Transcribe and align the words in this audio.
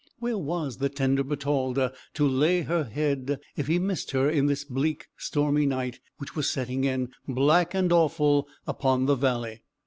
Where 0.17 0.39
was 0.39 0.77
the 0.77 0.89
tender 0.89 1.23
Bertalda 1.23 1.93
to 2.15 2.27
lay 2.27 2.61
her 2.63 2.85
head, 2.85 3.39
if 3.55 3.67
he 3.67 3.77
missed 3.77 4.09
her 4.09 4.27
in 4.27 4.47
this 4.47 4.63
bleak, 4.63 5.05
stormy 5.15 5.67
night, 5.67 5.99
which 6.17 6.35
was 6.35 6.49
setting 6.49 6.85
in, 6.85 7.09
black 7.27 7.75
and 7.75 7.93
awful, 7.93 8.47
upon 8.65 9.05
the 9.05 9.13
valley? 9.13 9.61